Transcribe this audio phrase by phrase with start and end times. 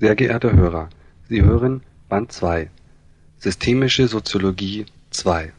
[0.00, 0.90] Sehr geehrter Hörer,
[1.28, 2.70] Sie hören Band 2
[3.40, 5.52] Systemische Soziologie 2.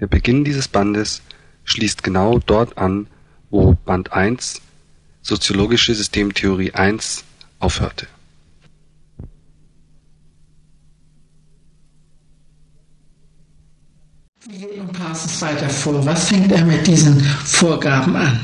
[0.00, 1.20] Der Beginn dieses Bandes
[1.64, 3.08] schließt genau dort an,
[3.50, 4.62] wo Band 1
[5.20, 7.24] Soziologische Systemtheorie 1
[7.58, 8.06] aufhörte.
[14.48, 16.06] Wie geht nun Parsons weiter vor?
[16.06, 18.40] Was fängt er mit diesen Vorgaben an?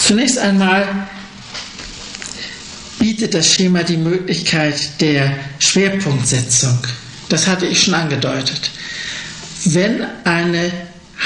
[0.00, 1.06] Zunächst einmal
[3.08, 6.78] bietet das Schema die Möglichkeit der Schwerpunktsetzung.
[7.30, 8.70] Das hatte ich schon angedeutet.
[9.64, 10.70] Wenn eine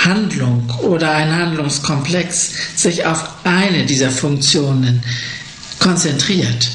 [0.04, 5.02] Handlung oder ein Handlungskomplex sich auf eine dieser Funktionen
[5.80, 6.70] konzentriert,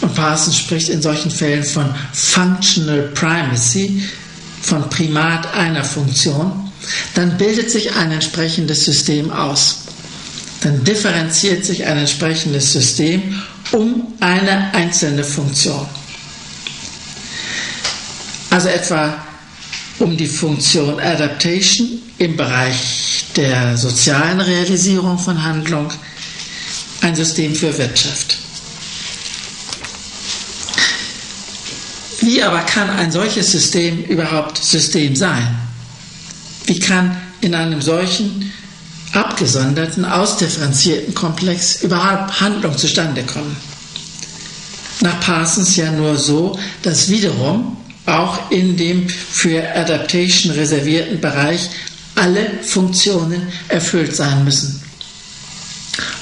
[0.00, 4.02] und Parsons spricht in solchen Fällen von Functional Primacy,
[4.62, 6.72] von Primat einer Funktion,
[7.14, 9.82] dann bildet sich ein entsprechendes System aus.
[10.62, 13.40] Dann differenziert sich ein entsprechendes System
[13.72, 15.86] um eine einzelne Funktion.
[18.50, 19.14] Also etwa
[19.98, 25.92] um die Funktion Adaptation im Bereich der sozialen Realisierung von Handlung,
[27.02, 28.38] ein System für Wirtschaft.
[32.20, 35.56] Wie aber kann ein solches System überhaupt System sein?
[36.66, 38.52] Wie kann in einem solchen
[39.12, 43.56] abgesonderten, ausdifferenzierten Komplex überhaupt Handlung zustande kommen?
[45.00, 51.68] Nach Parsons ja nur so, dass wiederum auch in dem für Adaptation reservierten Bereich
[52.14, 54.82] alle Funktionen erfüllt sein müssen.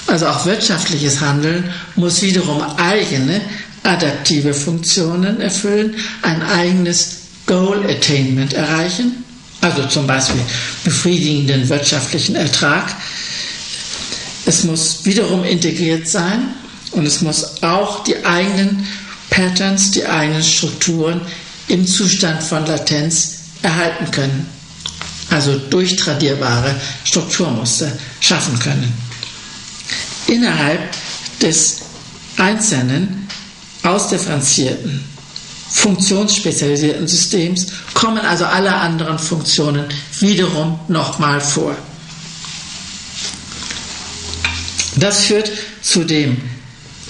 [0.05, 1.63] Also auch wirtschaftliches Handeln
[1.95, 3.41] muss wiederum eigene
[3.83, 9.23] adaptive Funktionen erfüllen, ein eigenes Goal Attainment erreichen,
[9.67, 10.41] also zum Beispiel
[10.83, 12.95] befriedigenden wirtschaftlichen Ertrag.
[14.45, 16.53] Es muss wiederum integriert sein
[16.91, 18.87] und es muss auch die eigenen
[19.29, 21.21] Patterns, die eigenen Strukturen
[21.67, 24.47] im Zustand von Latenz erhalten können.
[25.29, 26.73] Also durchtradierbare
[27.03, 27.91] Strukturmuster
[28.21, 28.93] schaffen können.
[30.27, 30.79] Innerhalb
[31.41, 31.79] des
[32.37, 33.27] einzelnen,
[33.83, 35.03] ausdifferenzierten,
[35.69, 39.85] funktionsspezialisierten Systems kommen also alle anderen Funktionen
[40.19, 41.75] wiederum nochmal vor.
[44.97, 45.51] Das führt
[45.81, 46.37] zu dem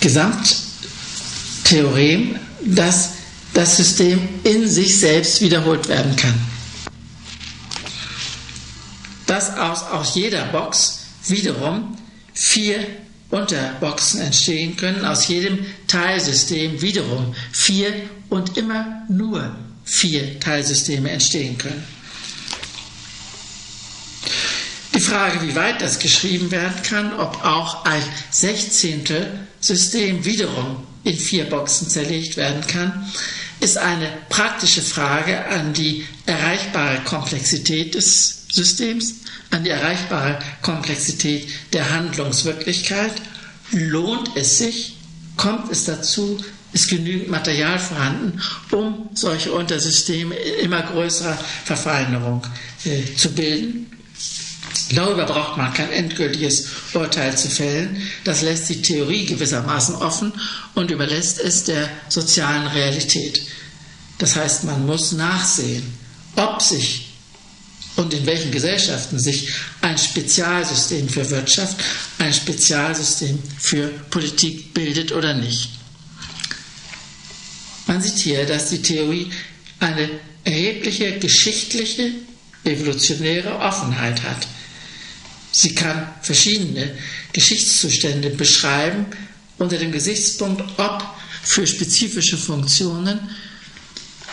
[0.02, 3.12] Gesamttheorem, dass
[3.54, 6.36] das System in sich selbst wiederholt werden kann.
[9.26, 11.98] Dass aus, aus jeder Box wiederum
[12.34, 12.86] vier
[13.30, 17.94] Unterboxen entstehen können, aus jedem Teilsystem wiederum vier
[18.30, 21.84] und immer nur vier Teilsysteme entstehen können.
[24.94, 28.02] Die Frage, wie weit das geschrieben werden kann, ob auch ein
[28.32, 33.12] Sechzehntel System wiederum in vier Boxen zerlegt werden kann,
[33.60, 39.16] ist eine praktische Frage an die erreichbare Komplexität des Systems,
[39.52, 43.14] an die erreichbare Komplexität der Handlungswirklichkeit.
[43.72, 44.98] Lohnt es sich?
[45.38, 46.44] Kommt es dazu?
[46.74, 48.42] Ist genügend Material vorhanden,
[48.72, 52.46] um solche Untersysteme in immer größerer Verfeinerung
[52.86, 53.88] äh, zu bilden?
[54.94, 58.02] Darüber braucht man kein endgültiges Urteil zu fällen.
[58.24, 60.32] Das lässt die Theorie gewissermaßen offen
[60.76, 63.42] und überlässt es der sozialen Realität.
[64.18, 65.84] Das heißt, man muss nachsehen,
[66.36, 67.08] ob sich
[67.98, 69.50] und in welchen Gesellschaften sich
[69.82, 71.78] ein Spezialsystem für Wirtschaft,
[72.20, 75.72] ein Spezialsystem für Politik bildet oder nicht.
[77.88, 79.32] Man sieht hier, dass die Theorie
[79.80, 80.10] eine
[80.44, 82.12] erhebliche geschichtliche,
[82.64, 84.48] evolutionäre Offenheit hat.
[85.52, 86.92] Sie kann verschiedene
[87.34, 89.06] Geschichtszustände beschreiben
[89.58, 91.04] unter dem Gesichtspunkt, ob
[91.44, 93.20] für spezifische Funktionen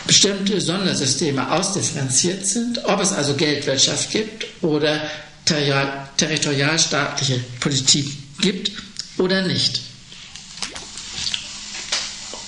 [0.05, 5.09] bestimmte Sondersysteme ausdifferenziert sind, ob es also Geldwirtschaft gibt oder
[5.45, 8.05] territorialstaatliche Politik
[8.39, 8.71] gibt
[9.17, 9.81] oder nicht.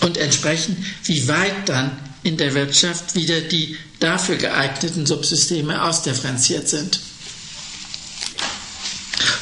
[0.01, 1.91] Und entsprechend, wie weit dann
[2.23, 6.99] in der Wirtschaft wieder die dafür geeigneten Subsysteme ausdifferenziert sind.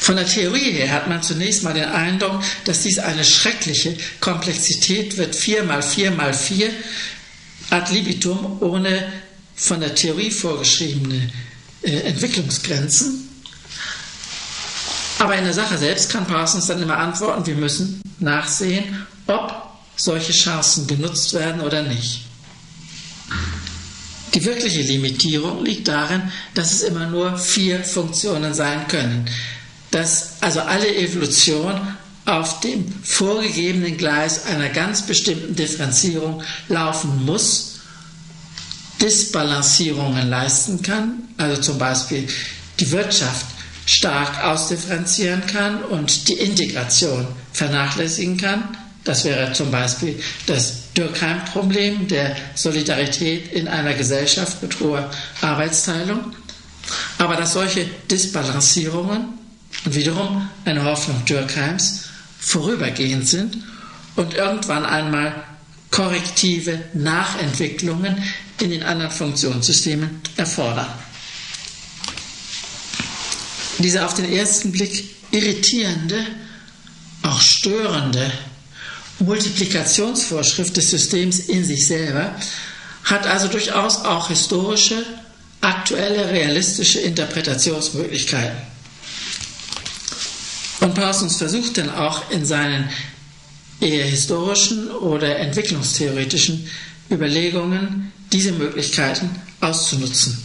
[0.06, 5.16] Von der Theorie her hat man zunächst mal den Eindruck, dass dies eine schreckliche Komplexität
[5.16, 6.70] wird, 4 mal 4 mal 4
[7.70, 9.12] ad libitum, ohne
[9.56, 11.32] von der Theorie vorgeschriebene
[11.82, 13.28] äh, Entwicklungsgrenzen.
[15.18, 19.65] Aber in der Sache selbst kann Parsons dann immer antworten, wir müssen nachsehen, ob
[19.96, 22.22] solche Chancen genutzt werden oder nicht.
[24.34, 29.28] Die wirkliche Limitierung liegt darin, dass es immer nur vier Funktionen sein können
[29.96, 31.80] dass also alle Evolution
[32.26, 37.80] auf dem vorgegebenen Gleis einer ganz bestimmten Differenzierung laufen muss,
[39.00, 42.26] Disbalancierungen leisten kann, also zum Beispiel
[42.80, 43.46] die Wirtschaft
[43.86, 48.76] stark ausdifferenzieren kann und die Integration vernachlässigen kann.
[49.06, 55.08] Das wäre zum Beispiel das Dürkheim-Problem der Solidarität in einer Gesellschaft mit hoher
[55.40, 56.34] Arbeitsteilung.
[57.18, 59.28] Aber dass solche Disbalancierungen
[59.84, 62.06] und wiederum eine Hoffnung Dürkheims
[62.40, 63.58] vorübergehend sind
[64.16, 65.44] und irgendwann einmal
[65.92, 68.20] korrektive Nachentwicklungen
[68.60, 70.88] in den anderen Funktionssystemen erfordern.
[73.78, 76.26] Diese auf den ersten Blick irritierende,
[77.22, 78.32] auch störende
[79.18, 82.34] Multiplikationsvorschrift des Systems in sich selber
[83.04, 85.04] hat also durchaus auch historische,
[85.60, 88.56] aktuelle, realistische Interpretationsmöglichkeiten.
[90.80, 92.88] Und Parsons versucht dann auch in seinen
[93.80, 96.68] eher historischen oder entwicklungstheoretischen
[97.10, 99.30] Überlegungen diese Möglichkeiten
[99.60, 100.36] auszunutzen.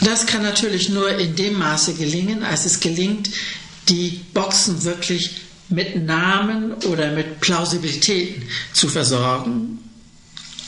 [0.00, 3.30] Das kann natürlich nur in dem Maße gelingen, als es gelingt,
[3.88, 5.30] die Boxen wirklich
[5.68, 9.78] mit Namen oder mit Plausibilitäten zu versorgen.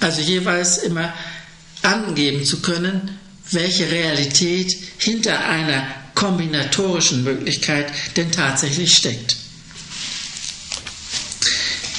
[0.01, 1.13] Also jeweils immer
[1.83, 3.19] angeben zu können,
[3.51, 9.37] welche Realität hinter einer kombinatorischen Möglichkeit denn tatsächlich steckt.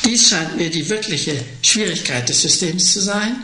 [0.03, 3.35] Dies scheint mir die wirkliche Schwierigkeit des Systems zu sein,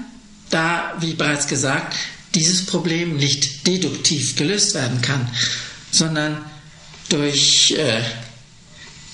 [0.50, 1.96] da, wie bereits gesagt,
[2.36, 5.30] dieses Problem nicht deduktiv gelöst werden kann,
[5.92, 6.44] sondern
[7.10, 8.02] durch äh,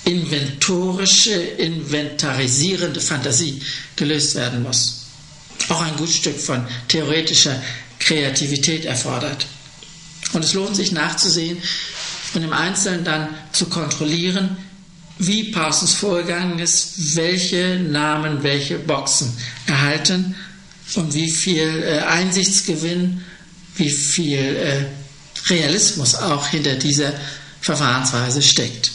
[0.04, 3.60] inventorische, inventarisierende Fantasie
[3.96, 5.06] gelöst werden muss.
[5.68, 7.60] Auch ein gut Stück von theoretischer
[7.98, 9.46] Kreativität erfordert.
[10.32, 11.58] Und es lohnt sich nachzusehen
[12.34, 14.56] und im Einzelnen dann zu kontrollieren,
[15.18, 19.36] wie Parsons vorgegangen ist, welche Namen welche Boxen
[19.66, 20.34] erhalten
[20.94, 23.22] und wie viel äh, Einsichtsgewinn,
[23.76, 24.86] wie viel äh,
[25.50, 27.12] Realismus auch hinter dieser
[27.60, 28.92] Verfahrensweise steckt.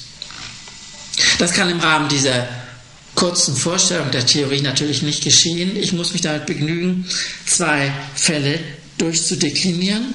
[1.37, 2.47] Das kann im Rahmen dieser
[3.15, 5.75] kurzen Vorstellung der Theorie natürlich nicht geschehen.
[5.75, 7.05] Ich muss mich damit begnügen,
[7.45, 8.59] zwei Fälle
[8.97, 10.13] durchzudeklinieren.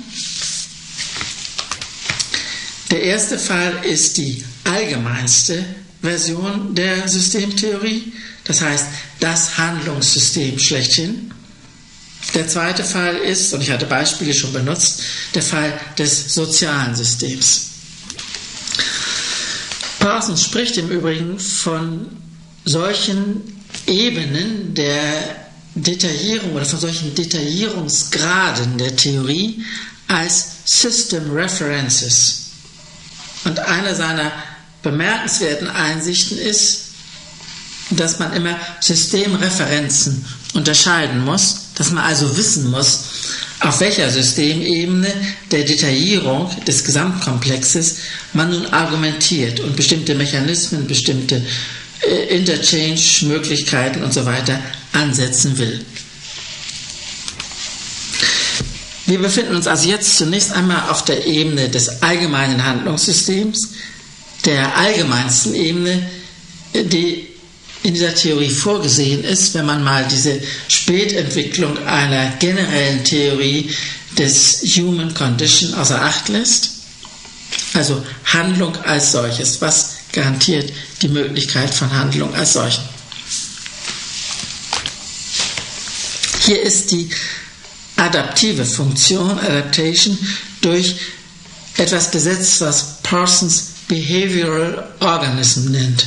[2.91, 5.64] Der erste Fall ist die allgemeinste
[6.02, 8.12] Version der Systemtheorie,
[8.44, 8.87] das heißt
[9.20, 11.32] das Handlungssystem schlechthin.
[12.35, 15.02] Der zweite Fall ist, und ich hatte Beispiele schon benutzt,
[15.35, 17.70] der Fall des sozialen Systems.
[20.00, 22.06] Parsons spricht im Übrigen von
[22.64, 23.43] solchen
[23.87, 29.62] Ebenen der Detaillierung oder von solchen Detaillierungsgraden der Theorie
[30.08, 32.50] als System References.
[33.44, 34.32] Und eine seiner
[34.82, 36.87] bemerkenswerten Einsichten ist,
[37.91, 40.25] dass man immer Systemreferenzen
[40.55, 43.05] unterscheiden muss, dass man also wissen muss,
[43.61, 45.12] auf welcher Systemebene
[45.51, 47.97] der Detaillierung des Gesamtkomplexes
[48.33, 51.45] man nun argumentiert und bestimmte Mechanismen, bestimmte
[52.01, 54.59] äh, Interchange-Möglichkeiten und so weiter
[54.93, 55.85] ansetzen will.
[59.07, 63.73] Wir befinden uns also jetzt zunächst einmal auf der Ebene des allgemeinen Handlungssystems,
[64.47, 66.09] der allgemeinsten Ebene,
[66.75, 67.30] die
[67.82, 73.71] in dieser Theorie vorgesehen ist, wenn man mal diese Spätentwicklung einer generellen Theorie
[74.19, 76.71] des Human Condition außer Acht lässt.
[77.75, 79.61] Also Handlung als solches.
[79.61, 82.83] Was garantiert die Möglichkeit von Handlung als solchen?
[86.45, 87.09] Hier ist die
[87.97, 90.19] adaptive Funktion, Adaptation,
[90.61, 90.97] durch
[91.76, 96.07] etwas gesetzt, was Parsons Behavioral Organism nennt.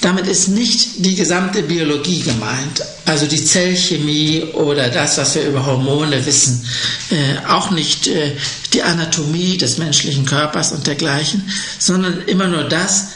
[0.00, 5.66] Damit ist nicht die gesamte Biologie gemeint, also die Zellchemie oder das, was wir über
[5.66, 6.64] Hormone wissen,
[7.10, 8.34] äh, auch nicht äh,
[8.72, 11.46] die Anatomie des menschlichen Körpers und dergleichen,
[11.78, 13.08] sondern immer nur das,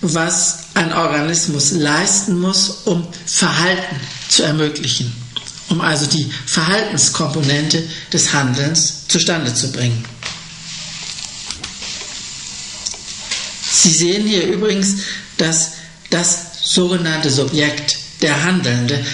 [0.00, 3.96] was ein Organismus leisten muss, um Verhalten
[4.28, 5.12] zu ermöglichen,
[5.68, 10.04] um also die Verhaltenskomponente des Handelns zustande zu bringen.
[13.70, 14.96] Sie sehen hier übrigens,
[15.36, 15.72] dass
[16.12, 19.04] das sogenannte Subjekt, der Handelnde,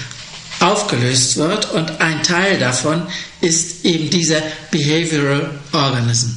[0.61, 3.07] aufgelöst wird und ein Teil davon
[3.40, 6.31] ist eben dieser Behavioral Organism.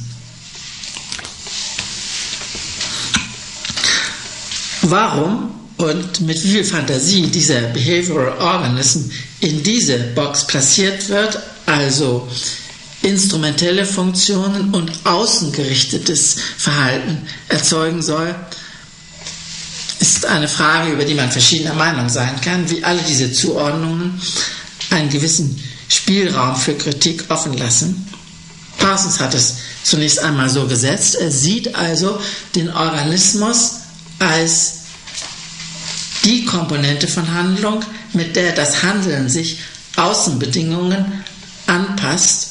[4.82, 12.28] Warum und mit wie viel Fantasie dieser Behavioral Organism in diese Box platziert wird, also
[13.02, 18.34] instrumentelle Funktionen und außengerichtetes Verhalten erzeugen soll,
[20.02, 24.20] ist eine Frage, über die man verschiedener Meinung sein kann, wie alle diese Zuordnungen
[24.90, 28.04] einen gewissen Spielraum für Kritik offen lassen.
[28.78, 31.14] Parsons hat es zunächst einmal so gesetzt.
[31.14, 32.18] Er sieht also
[32.56, 33.74] den Organismus
[34.18, 34.78] als
[36.24, 39.58] die Komponente von Handlung, mit der das Handeln sich
[39.94, 41.22] Außenbedingungen
[41.68, 42.48] anpasst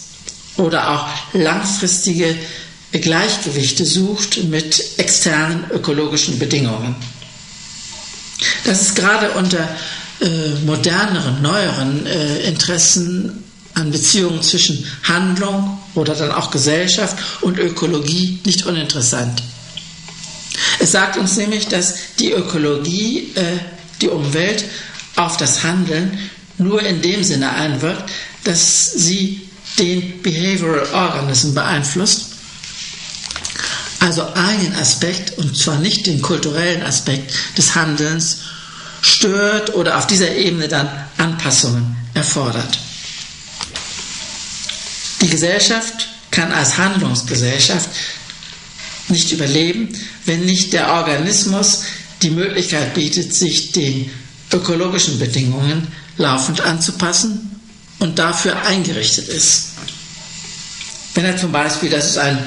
[0.55, 2.33] oder auch langfristige
[2.93, 6.95] Gleichgewichte sucht mit externen ökologischen Bedingungen.
[8.65, 9.67] Das ist gerade unter
[10.21, 13.43] äh, moderneren, neueren äh, Interessen
[13.73, 19.41] an Beziehungen zwischen Handlung oder dann auch Gesellschaft und Ökologie nicht uninteressant.
[20.79, 23.59] Es sagt uns nämlich, dass die Ökologie, äh,
[24.01, 24.65] die Umwelt,
[25.15, 26.17] auf das Handeln
[26.57, 28.09] nur in dem Sinne einwirkt,
[28.43, 29.47] dass sie
[29.79, 32.30] den Behavioral Organism beeinflusst.
[34.01, 38.39] Also einen Aspekt, und zwar nicht den kulturellen Aspekt des Handelns,
[39.03, 42.79] stört oder auf dieser Ebene dann Anpassungen erfordert.
[45.21, 47.89] Die Gesellschaft kann als Handlungsgesellschaft
[49.09, 49.89] nicht überleben,
[50.25, 51.83] wenn nicht der Organismus
[52.23, 54.09] die Möglichkeit bietet, sich den
[54.51, 57.61] ökologischen Bedingungen laufend anzupassen
[57.99, 59.65] und dafür eingerichtet ist.
[61.13, 62.39] Wenn er zum Beispiel, das ist ein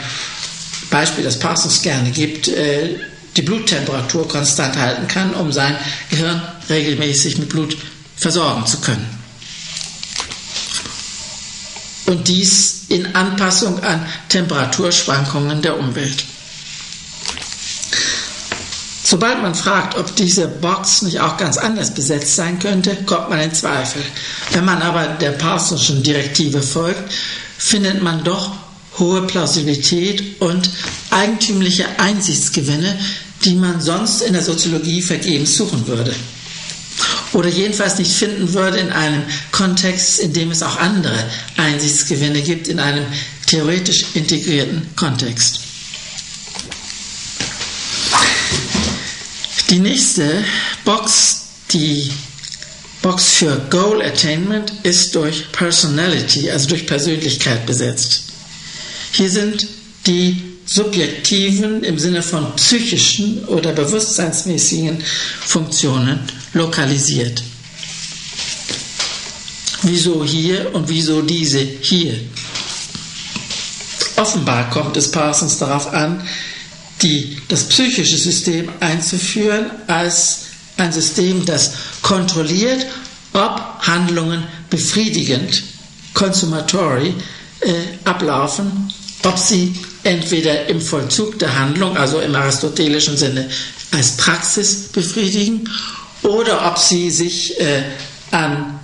[0.95, 3.01] Beispiel, das Parsons gerne gibt, äh,
[3.37, 5.77] die Bluttemperatur konstant halten kann, um sein
[6.09, 7.77] Gehirn regelmäßig mit Blut
[8.17, 9.05] versorgen zu können.
[12.07, 16.27] Und dies in Anpassung an Temperaturschwankungen der Umwelt.
[19.03, 23.41] Sobald man fragt, ob diese Box nicht auch ganz anders besetzt sein könnte, kommt man
[23.41, 24.03] in Zweifel.
[24.53, 27.13] Wenn man aber der Parsonschen Direktive folgt,
[27.59, 28.53] findet man doch
[28.99, 30.71] hohe Plausibilität und
[31.15, 32.99] eigentümliche Einsichtsgewinne,
[33.45, 36.15] die man sonst in der Soziologie vergebens suchen würde.
[37.33, 41.19] Oder jedenfalls nicht finden würde in einem Kontext, in dem es auch andere
[41.57, 43.05] Einsichtsgewinne gibt, in einem
[43.47, 45.61] theoretisch integrierten Kontext.
[49.71, 50.45] Die nächste
[50.85, 51.43] Box,
[51.73, 52.11] die
[53.03, 58.25] Box für Goal Attainment, ist durch Personality, also durch Persönlichkeit besetzt.
[59.11, 59.67] Hier sind
[60.07, 65.03] die subjektiven im Sinne von psychischen oder bewusstseinsmäßigen
[65.41, 66.21] Funktionen
[66.53, 67.43] lokalisiert.
[69.83, 72.15] Wieso hier und wieso diese hier?
[74.17, 76.27] Offenbar kommt es Parsons darauf an,
[77.03, 80.45] die, das psychische System einzuführen als
[80.77, 82.87] ein System, das kontrolliert,
[83.33, 85.63] ob Handlungen befriedigend,
[86.15, 87.15] consumatory,
[87.61, 87.73] äh,
[88.05, 88.93] ablaufen,
[89.25, 93.49] ob sie entweder im Vollzug der Handlung, also im aristotelischen Sinne,
[93.91, 95.69] als Praxis befriedigen,
[96.23, 97.83] oder ob sie sich äh,
[98.31, 98.81] an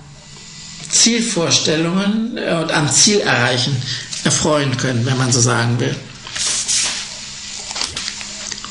[0.89, 3.75] Zielvorstellungen und am Zielerreichen
[4.23, 5.95] erfreuen können, wenn man so sagen will.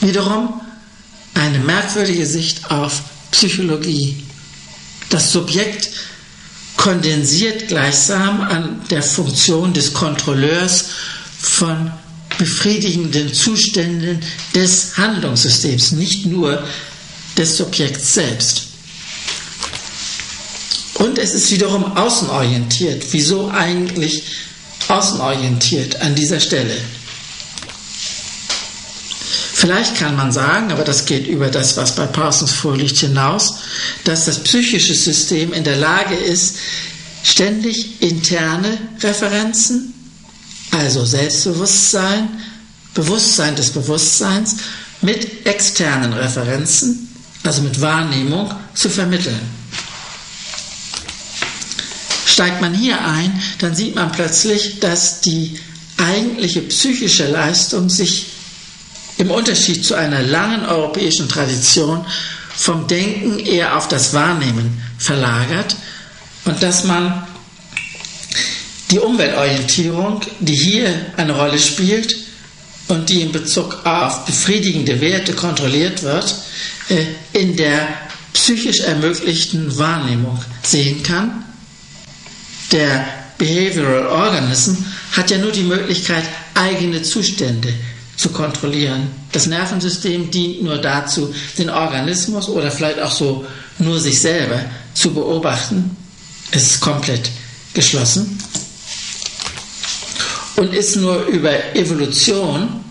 [0.01, 0.61] Wiederum
[1.35, 3.03] eine merkwürdige Sicht auf
[3.33, 4.23] Psychologie.
[5.09, 5.91] Das Subjekt
[6.77, 10.87] kondensiert gleichsam an der Funktion des Kontrolleurs
[11.39, 11.91] von
[12.41, 14.19] befriedigenden Zuständen
[14.55, 16.65] des Handlungssystems, nicht nur
[17.37, 18.63] des Subjekts selbst.
[20.95, 23.05] Und es ist wiederum außenorientiert.
[23.11, 24.23] Wieso eigentlich
[24.89, 26.75] außenorientiert an dieser Stelle?
[29.53, 33.57] Vielleicht kann man sagen, aber das geht über das, was bei Parsons vorliegt, hinaus,
[34.05, 36.57] dass das psychische System in der Lage ist,
[37.23, 39.93] ständig interne Referenzen,
[40.71, 42.29] also Selbstbewusstsein,
[42.95, 44.57] Bewusstsein des Bewusstseins,
[45.03, 47.09] mit externen Referenzen,
[47.45, 49.41] also mit Wahrnehmung, zu vermitteln.
[52.27, 55.59] Steigt man hier ein, dann sieht man plötzlich, dass die
[55.97, 58.27] eigentliche psychische Leistung sich
[59.19, 62.05] im Unterschied zu einer langen europäischen Tradition
[62.57, 65.77] vom Denken eher auf das Wahrnehmen verlagert
[66.45, 67.27] und dass man
[68.91, 72.17] die Umweltorientierung, die hier eine Rolle spielt
[72.89, 76.35] und die in Bezug auf befriedigende Werte kontrolliert wird,
[76.89, 77.87] äh, in der
[78.33, 81.45] psychisch ermöglichten Wahrnehmung sehen kann.
[82.73, 83.05] Der
[83.39, 84.77] Behavioral Organism
[85.13, 87.73] hat ja nur die Möglichkeit, eigene Zustände
[88.17, 89.09] zu kontrollieren.
[89.33, 93.47] Das Nervensystem dient nur dazu, den Organismus oder vielleicht auch so
[93.79, 94.61] nur sich selber
[94.95, 95.97] zu beobachten.
[96.51, 97.31] Es ist komplett
[97.73, 98.39] geschlossen.
[100.61, 102.85] Und ist nur über Evolution,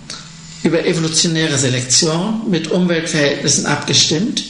[0.63, 4.43] über evolutionäre Selektion mit Umweltverhältnissen abgestimmt.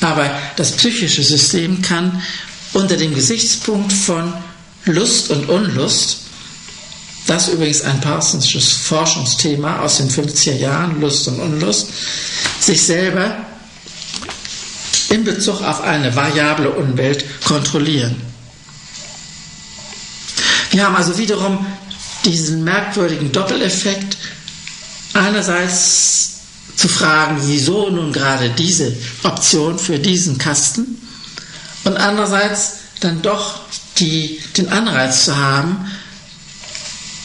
[0.00, 2.20] Aber das psychische System kann
[2.72, 4.32] unter dem Gesichtspunkt von
[4.86, 6.22] Lust und Unlust,
[7.28, 11.86] das übrigens ein Parsonsches Forschungsthema aus den 50er Jahren, Lust und Unlust,
[12.58, 13.46] sich selber
[15.10, 18.20] in Bezug auf eine variable Umwelt kontrollieren.
[20.70, 21.64] Wir haben also wiederum
[22.28, 24.16] diesen merkwürdigen Doppeleffekt,
[25.14, 26.40] einerseits
[26.76, 28.94] zu fragen, wieso nun gerade diese
[29.24, 30.98] Option für diesen Kasten
[31.84, 33.60] und andererseits dann doch
[33.98, 35.90] die, den Anreiz zu haben,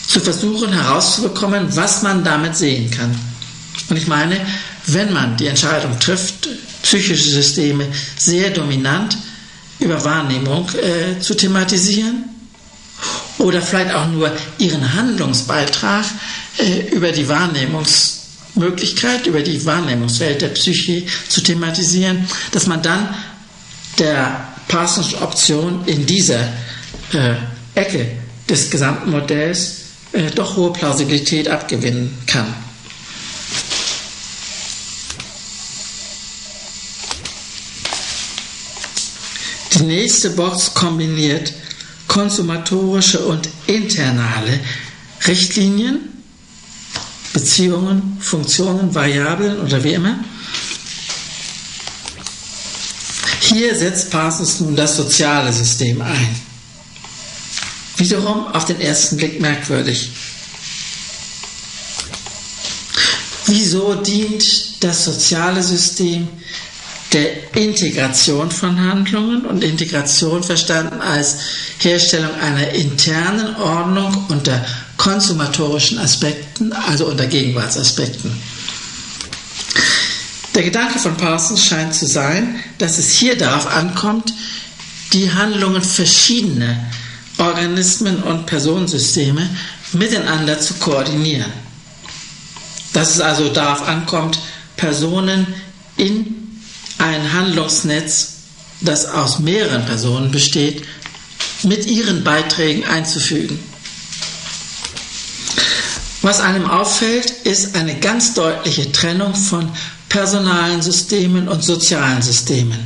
[0.08, 3.16] zu versuchen herauszubekommen, was man damit sehen kann.
[3.90, 4.40] Und ich meine,
[4.88, 6.48] wenn man die Entscheidung trifft,
[6.82, 9.18] psychische Systeme sehr dominant
[9.80, 12.33] über Wahrnehmung äh, zu thematisieren
[13.38, 16.06] oder vielleicht auch nur ihren Handlungsbeitrag
[16.58, 23.14] äh, über die Wahrnehmungsmöglichkeit, über die Wahrnehmungswelt der Psyche zu thematisieren, dass man dann
[24.00, 26.42] der Parsons Option in dieser
[27.14, 27.36] äh,
[27.76, 28.08] Ecke
[28.50, 29.76] des gesamten Modells
[30.14, 32.54] äh, doch hohe Plausibilität abgewinnen kann.
[39.74, 41.54] Die nächste Box kombiniert
[42.08, 44.60] konsumatorische und internale
[45.26, 46.00] Richtlinien,
[47.34, 50.20] Beziehungen, Funktionen, Variablen oder wie immer.
[53.42, 56.36] Hier setzt Parsons nun das soziale System ein.
[57.98, 60.10] Wiederum auf den ersten Blick merkwürdig.
[63.46, 66.28] Wieso dient das soziale System
[67.14, 71.38] der Integration von Handlungen und Integration verstanden als
[71.80, 74.66] Herstellung einer internen Ordnung unter
[74.98, 78.32] konsumatorischen Aspekten, also unter Gegenwartsaspekten.
[80.56, 84.34] Der Gedanke von Parsons scheint zu sein, dass es hier darauf ankommt,
[85.12, 86.78] die Handlungen verschiedener
[87.38, 89.50] Organismen und Personensysteme
[89.94, 91.52] miteinander zu koordinieren.
[92.94, 94.40] Dass es also darauf ankommt,
[94.78, 95.48] Personen
[95.98, 96.43] in
[97.04, 98.34] ein Handlungsnetz,
[98.82, 100.84] das aus mehreren Personen besteht,
[101.64, 103.60] mit ihren Beiträgen einzufügen.
[106.22, 109.70] Was einem auffällt, ist eine ganz deutliche Trennung von
[110.08, 112.80] personalen Systemen und sozialen Systemen.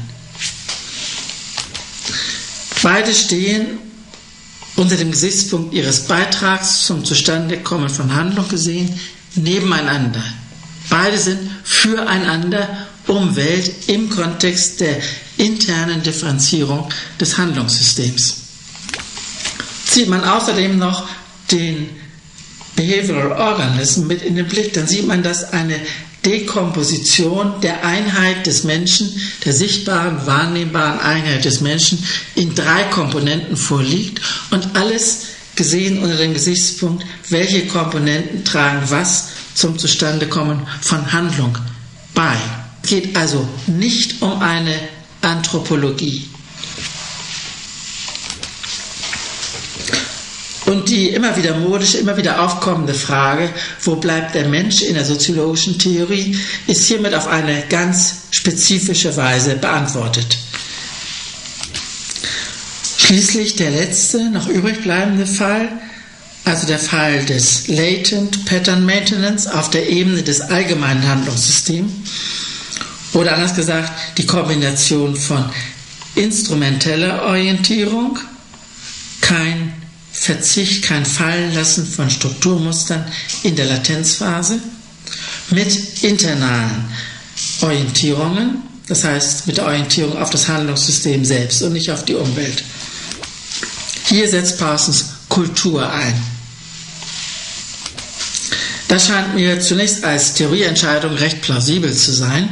[2.82, 3.80] Beide stehen
[4.75, 8.99] unter dem Gesichtspunkt ihres Beitrags zum Zustandekommen von Handlung gesehen
[9.36, 10.23] nebeneinander.
[10.89, 14.98] Beide sind füreinander Umwelt im Kontext der
[15.38, 16.89] internen Differenzierung
[17.20, 18.36] des Handlungssystems.
[19.86, 21.08] Zieht man außerdem noch
[21.52, 21.89] den
[22.76, 25.80] Behavioral Organism mit in den Blick, dann sieht man, dass eine
[26.26, 29.10] Dekomposition der Einheit des Menschen,
[29.46, 32.04] der sichtbaren, wahrnehmbaren Einheit des Menschen
[32.36, 35.22] in drei Komponenten vorliegt und alles
[35.56, 41.58] gesehen unter dem Gesichtspunkt, welche Komponenten tragen was zum Zustandekommen von Handlung
[42.13, 42.36] bei
[42.88, 44.76] geht also nicht um eine
[45.21, 46.30] Anthropologie.
[50.65, 53.50] Und die immer wieder modische, immer wieder aufkommende Frage,
[53.84, 59.56] wo bleibt der Mensch in der soziologischen Theorie, ist hiermit auf eine ganz spezifische Weise
[59.56, 60.38] beantwortet.
[62.97, 65.69] Schließlich der letzte, noch übrig bleibende Fall,
[66.43, 71.91] also der Fall des Latent Pattern Maintenance auf der Ebene des allgemeinen Handlungssystems,
[73.13, 75.46] oder anders gesagt, die Kombination von
[76.15, 78.17] instrumenteller Orientierung,
[79.22, 79.74] kein
[80.12, 83.06] Verzicht, kein Fallenlassen von Strukturmustern
[83.43, 84.60] in der Latenzphase,
[85.52, 86.86] mit internalen
[87.62, 92.63] Orientierungen, das heißt mit der Orientierung auf das Handlungssystem selbst und nicht auf die Umwelt.
[94.06, 96.13] Hier setzt Parsons Kultur ein.
[98.88, 102.50] Das scheint mir zunächst als Theorieentscheidung recht plausibel zu sein,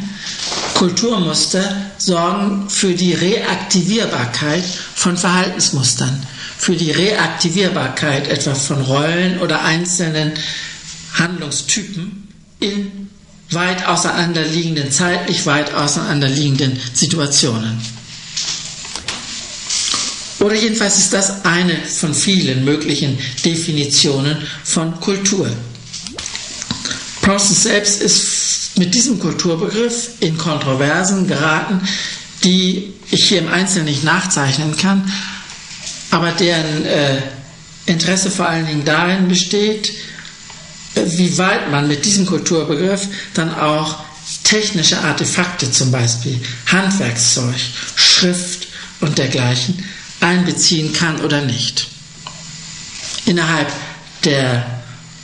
[0.75, 1.63] Kulturmuster
[1.97, 4.63] sorgen für die Reaktivierbarkeit
[4.95, 6.21] von Verhaltensmustern,
[6.57, 10.33] für die Reaktivierbarkeit etwa von Rollen oder einzelnen
[11.13, 12.27] Handlungstypen
[12.59, 13.09] in
[13.51, 17.79] weit auseinanderliegenden, zeitlich weit auseinanderliegenden Situationen.
[20.39, 25.49] Oder jedenfalls ist das eine von vielen möglichen Definitionen von Kultur.
[27.21, 28.44] Parsons selbst ist
[28.75, 31.81] mit diesem Kulturbegriff in Kontroversen geraten,
[32.43, 35.11] die ich hier im Einzelnen nicht nachzeichnen kann,
[36.11, 37.21] aber deren äh,
[37.85, 39.93] Interesse vor allen Dingen darin besteht,
[40.95, 43.97] wie weit man mit diesem Kulturbegriff dann auch
[44.43, 47.55] technische Artefakte, zum Beispiel Handwerkszeug,
[47.95, 48.67] Schrift
[49.01, 49.83] und dergleichen,
[50.21, 51.87] einbeziehen kann oder nicht.
[53.25, 53.71] Innerhalb
[54.23, 54.65] der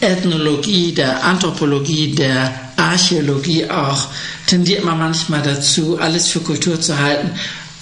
[0.02, 4.08] Ethnologie, der Anthropologie, der Archäologie auch
[4.48, 7.32] tendiert man manchmal dazu, alles für Kultur zu halten,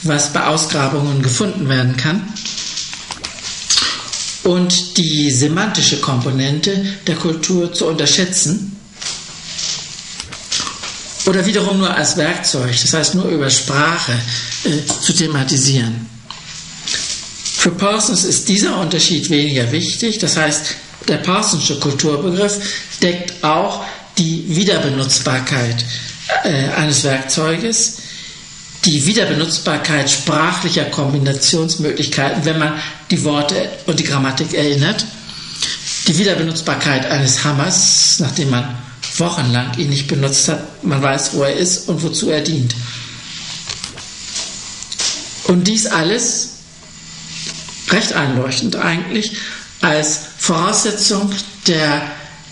[0.04, 2.28] was bei Ausgrabungen gefunden werden kann.
[4.44, 8.76] Und die semantische Komponente der Kultur zu unterschätzen
[11.26, 14.14] oder wiederum nur als Werkzeug, das heißt nur über Sprache
[14.64, 14.70] äh,
[15.02, 16.08] zu thematisieren.
[17.60, 20.76] Für Parsons ist dieser Unterschied weniger wichtig, das heißt,
[21.08, 22.60] der Parsonsche Kulturbegriff
[23.02, 23.84] deckt auch
[24.20, 25.86] die Wiederbenutzbarkeit
[26.44, 27.98] äh, eines Werkzeuges,
[28.86, 32.74] die Wiederbenutzbarkeit sprachlicher Kombinationsmöglichkeiten, wenn man
[33.10, 35.06] die Worte und die Grammatik erinnert,
[36.08, 38.78] die Wiederbenutzbarkeit eines Hammers, nachdem man
[39.18, 42.76] wochenlang ihn nicht benutzt hat, man weiß, wo er ist und wozu er dient.
[45.46, 46.50] Und dies alles
[47.90, 49.32] recht einleuchtend eigentlich
[49.82, 51.32] als Voraussetzung
[51.68, 52.04] der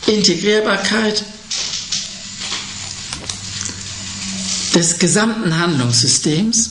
[0.08, 1.24] Integrierbarkeit
[4.78, 6.70] des gesamten Handlungssystems.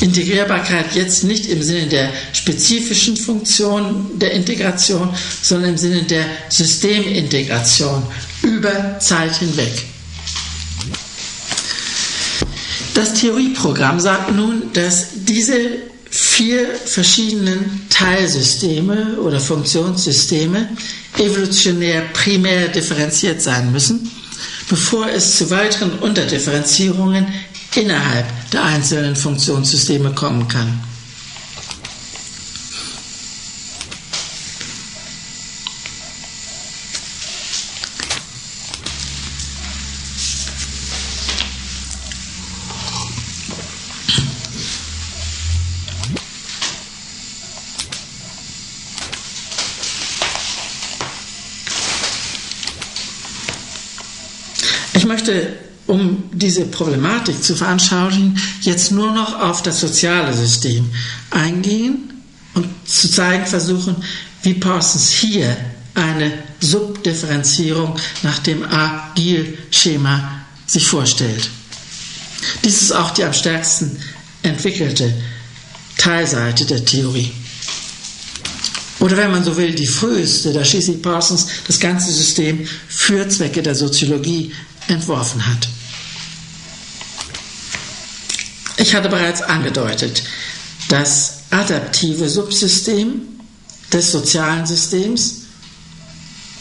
[0.00, 5.08] Integrierbarkeit jetzt nicht im Sinne der spezifischen Funktion der Integration,
[5.42, 8.02] sondern im Sinne der Systemintegration
[8.42, 9.72] über Zeit hinweg.
[12.94, 15.56] Das Theorieprogramm sagt nun, dass diese
[16.10, 20.68] vier verschiedenen Teilsysteme oder Funktionssysteme
[21.18, 24.08] evolutionär primär differenziert sein müssen,
[24.68, 27.26] bevor es zu weiteren Unterdifferenzierungen
[27.74, 30.80] innerhalb der einzelnen Funktionssysteme kommen kann.
[55.86, 60.90] Um diese Problematik zu veranschaulichen, jetzt nur noch auf das soziale System
[61.30, 62.12] eingehen
[62.54, 63.96] und zu zeigen versuchen,
[64.42, 65.56] wie Parsons hier
[65.94, 71.50] eine Subdifferenzierung nach dem Agil-Schema sich vorstellt.
[72.64, 73.96] Dies ist auch die am stärksten
[74.42, 75.12] entwickelte
[75.96, 77.32] Teilseite der Theorie.
[79.00, 83.62] Oder wenn man so will, die früheste, da schließlich Parsons das ganze System für Zwecke
[83.62, 84.52] der Soziologie
[84.88, 85.68] entworfen hat.
[88.76, 90.22] Ich hatte bereits angedeutet,
[90.88, 93.22] das adaptive Subsystem
[93.92, 95.42] des sozialen Systems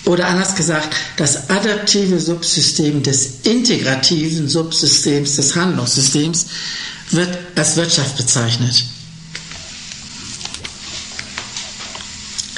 [0.06, 6.46] oder anders gesagt, das adaptive Subsystem des integrativen Subsystems des Handlungssystems
[7.12, 8.84] wird als Wirtschaft bezeichnet.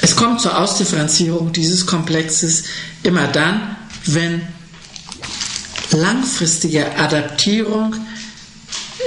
[0.02, 2.64] Es kommt zur Ausdifferenzierung dieses Komplexes
[3.02, 4.42] immer dann, wenn
[5.92, 7.94] langfristige Adaptierung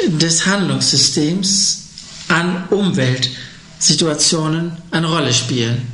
[0.08, 1.84] des Handlungssystems
[2.28, 5.88] an Umweltsituationen eine Rolle spielen.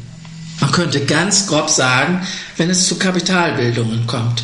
[0.60, 2.26] Man könnte ganz grob sagen,
[2.58, 4.44] wenn es zu Kapitalbildungen kommt.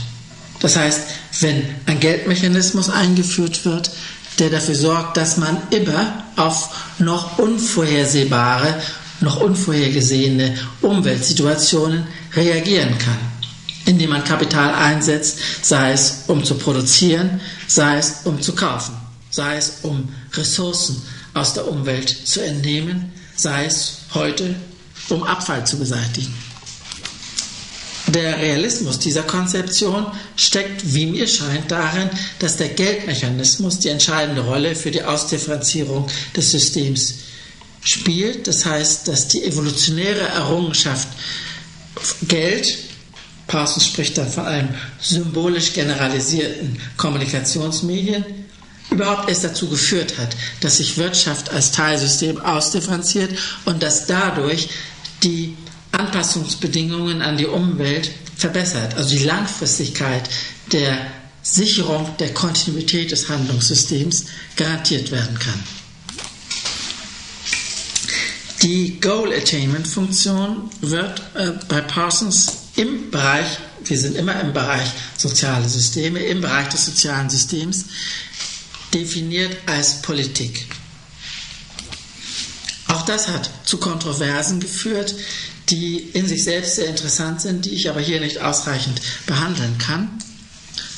[0.60, 1.02] Das heißt,
[1.40, 3.92] wenn ein Geldmechanismus eingeführt wird,
[4.40, 6.70] der dafür sorgt, dass man immer auf
[7.00, 8.76] noch unvorhersehbare,
[9.22, 13.18] noch unvorhergesehene Umweltsituationen reagieren kann
[13.86, 18.96] indem man Kapital einsetzt, sei es um zu produzieren, sei es um zu kaufen,
[19.32, 21.02] sei es um Ressourcen
[21.34, 24.56] aus der Umwelt zu entnehmen, sei es heute
[25.10, 26.34] um Abfall zu beseitigen.
[28.08, 34.76] Der Realismus dieser Konzeption steckt, wie mir scheint, darin, dass der Geldmechanismus die entscheidende Rolle
[34.76, 37.16] für die Ausdifferenzierung des Systems
[37.82, 38.48] spielt.
[38.48, 41.08] Das heißt, dass die evolutionäre Errungenschaft
[42.28, 42.78] Geld
[43.52, 44.70] Parsons spricht dann von einem
[45.02, 48.24] symbolisch generalisierten Kommunikationsmedien,
[48.90, 54.70] überhaupt erst dazu geführt hat, dass sich Wirtschaft als Teilsystem ausdifferenziert und dass dadurch
[55.24, 55.56] die
[55.92, 60.30] Anpassungsbedingungen an die Umwelt verbessert, also die Langfristigkeit
[60.72, 60.98] der
[61.44, 65.64] Sicherung der Kontinuität des Handlungssystems garantiert werden kann.
[68.62, 74.88] Die Goal Attainment Funktion wird äh, bei Parsons im Bereich, wir sind immer im Bereich
[75.18, 77.86] soziale Systeme, im Bereich des sozialen Systems
[78.94, 80.66] definiert als Politik.
[82.88, 85.16] Auch das hat zu Kontroversen geführt,
[85.70, 90.10] die in sich selbst sehr interessant sind, die ich aber hier nicht ausreichend behandeln kann.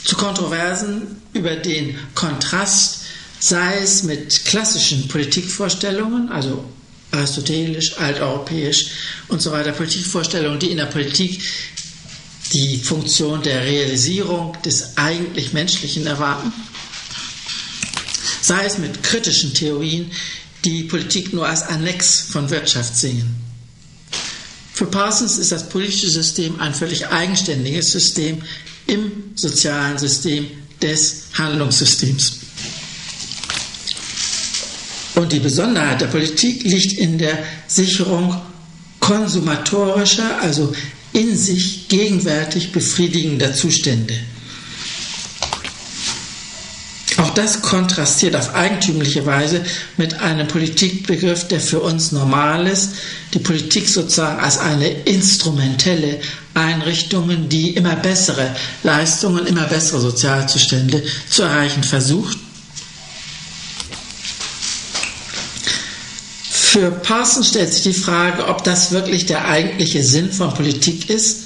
[0.03, 3.01] Zu Kontroversen über den Kontrast,
[3.39, 6.65] sei es mit klassischen Politikvorstellungen, also
[7.11, 8.87] aristotelisch, alteuropäisch
[9.27, 11.41] und so weiter, Politikvorstellungen, die in der Politik
[12.53, 16.51] die Funktion der Realisierung des eigentlich Menschlichen erwarten,
[18.43, 20.11] sei es mit kritischen Theorien,
[20.65, 23.35] die Politik nur als Annex von Wirtschaft sehen.
[24.73, 28.41] Für Parsons ist das politische System ein völlig eigenständiges System
[28.87, 30.45] im sozialen System
[30.81, 32.39] des Handlungssystems.
[35.15, 38.41] Und die Besonderheit der Politik liegt in der Sicherung
[38.99, 40.73] konsumatorischer, also
[41.13, 44.15] in sich gegenwärtig befriedigender Zustände.
[47.17, 49.61] Auch das kontrastiert auf eigentümliche Weise
[49.97, 52.91] mit einem Politikbegriff, der für uns normal ist,
[53.33, 56.19] die Politik sozusagen als eine instrumentelle
[56.53, 62.37] Einrichtung, die immer bessere Leistungen, immer bessere Sozialzustände zu erreichen versucht.
[66.49, 71.41] Für Parsons stellt sich die Frage, ob das wirklich der eigentliche Sinn von Politik ist.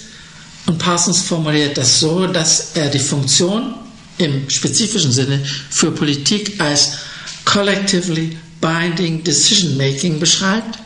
[0.68, 3.74] Und Parsons formuliert das so, dass er die Funktion
[4.18, 6.94] im spezifischen Sinne für Politik als
[7.46, 10.80] collectively binding decision making beschreibt.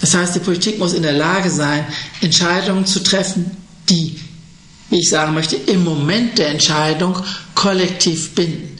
[0.00, 1.86] Das heißt, die Politik muss in der Lage sein,
[2.20, 3.50] Entscheidungen zu treffen,
[3.88, 4.18] die,
[4.90, 7.16] wie ich sagen möchte, im Moment der Entscheidung
[7.54, 8.74] kollektiv binden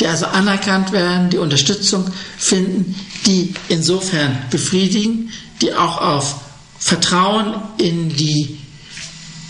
[0.00, 2.04] die also anerkannt werden, die Unterstützung
[2.38, 2.94] finden,
[3.26, 5.30] die insofern befriedigen,
[5.62, 6.36] die auch auf
[6.78, 8.58] Vertrauen in die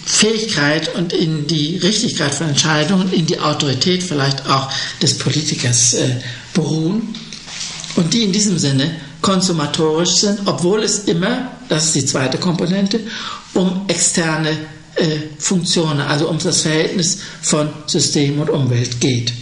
[0.06, 4.70] Fähigkeit und in die Richtigkeit von Entscheidungen, in die Autorität vielleicht auch
[5.02, 6.20] des Politikers äh,
[6.54, 7.14] beruhen
[7.96, 13.00] und die in diesem Sinne konsumatorisch sind, obwohl es immer, das ist die zweite Komponente,
[13.54, 14.50] um externe
[14.94, 19.32] äh, Funktionen, also um das Verhältnis von System und Umwelt geht.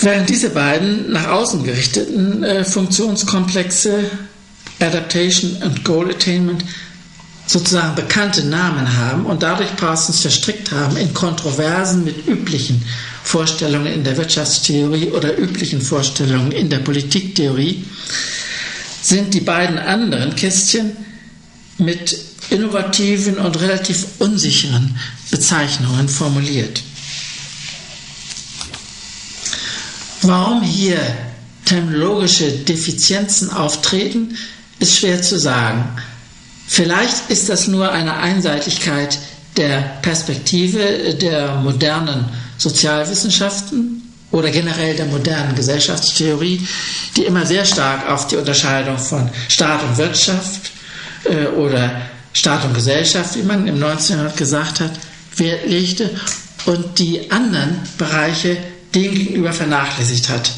[0.00, 4.04] Während diese beiden nach außen gerichteten äh, Funktionskomplexe
[4.80, 6.64] Adaptation und Goal Attainment
[7.48, 12.84] sozusagen bekannte Namen haben und dadurch Parsons verstrickt haben in Kontroversen mit üblichen
[13.24, 17.84] Vorstellungen in der Wirtschaftstheorie oder üblichen Vorstellungen in der Politiktheorie,
[19.02, 20.92] sind die beiden anderen Kästchen
[21.78, 22.18] mit
[22.50, 24.98] innovativen und relativ unsicheren
[25.30, 26.82] Bezeichnungen formuliert.
[30.22, 30.98] Warum hier
[31.64, 34.36] terminologische Defizienzen auftreten,
[34.80, 35.84] ist schwer zu sagen.
[36.68, 39.18] Vielleicht ist das nur eine Einseitigkeit
[39.56, 42.26] der Perspektive der modernen
[42.58, 46.60] Sozialwissenschaften oder generell der modernen Gesellschaftstheorie,
[47.16, 50.70] die immer sehr stark auf die Unterscheidung von Staat und Wirtschaft
[51.24, 52.02] äh, oder
[52.34, 54.16] Staat und Gesellschaft, wie man im 19.
[54.16, 54.92] Jahrhundert gesagt hat,
[55.36, 56.10] Wert legte
[56.66, 58.58] und die anderen Bereiche
[58.94, 60.50] dem gegenüber vernachlässigt hat.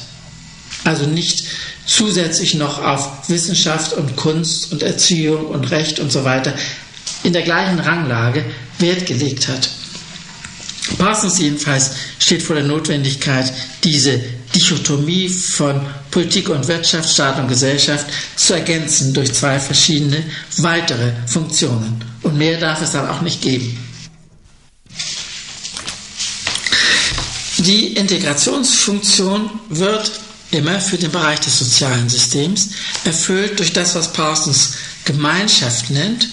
[0.84, 1.44] Also nicht
[1.90, 6.54] zusätzlich noch auf Wissenschaft und Kunst und Erziehung und Recht und so weiter
[7.24, 8.44] in der gleichen Ranglage
[8.78, 9.68] Wert gelegt hat.
[10.98, 14.20] Parsons jedenfalls steht vor der Notwendigkeit, diese
[14.54, 20.22] Dichotomie von Politik und Wirtschaft, Staat und Gesellschaft zu ergänzen durch zwei verschiedene
[20.58, 22.04] weitere Funktionen.
[22.22, 23.78] Und mehr darf es dann auch nicht geben.
[27.58, 30.10] Die Integrationsfunktion wird
[30.50, 32.70] immer für den Bereich des sozialen Systems
[33.04, 34.72] erfüllt durch das, was Parsons
[35.04, 36.28] Gemeinschaft nennt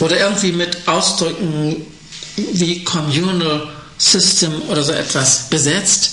[0.00, 1.86] oder irgendwie mit Ausdrücken
[2.36, 6.10] wie Communal System oder so etwas besetzt,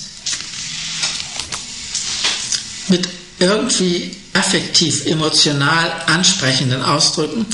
[2.87, 3.07] mit
[3.39, 7.45] irgendwie affektiv, emotional ansprechenden Ausdrücken,